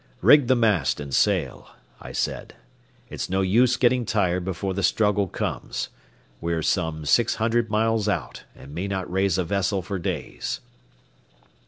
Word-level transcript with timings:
"Rig 0.21 0.47
the 0.47 0.55
mast 0.55 0.99
and 0.99 1.13
sail," 1.13 1.69
I 2.01 2.11
said. 2.11 2.55
"It's 3.11 3.29
no 3.29 3.41
use 3.41 3.77
getting 3.77 4.03
tired 4.03 4.43
before 4.43 4.73
the 4.73 4.81
struggle 4.81 5.27
comes. 5.27 5.89
We're 6.39 6.63
some 6.63 7.05
six 7.05 7.35
hundred 7.35 7.69
miles 7.69 8.09
out, 8.09 8.43
and 8.55 8.73
may 8.73 8.87
not 8.87 9.11
raise 9.11 9.37
a 9.37 9.43
vessel 9.43 9.83
for 9.83 9.99
days." 9.99 10.59